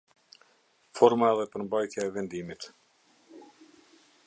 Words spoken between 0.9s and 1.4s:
Forma